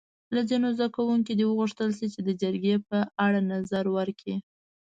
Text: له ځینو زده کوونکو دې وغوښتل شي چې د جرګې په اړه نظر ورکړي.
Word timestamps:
له 0.35 0.41
ځینو 0.49 0.67
زده 0.75 0.87
کوونکو 0.95 1.31
دې 1.37 1.45
وغوښتل 1.47 1.89
شي 1.97 2.07
چې 2.13 2.19
د 2.23 2.29
جرګې 2.41 2.75
په 2.89 2.97
اړه 3.25 3.39
نظر 3.53 3.85
ورکړي. 3.97 4.35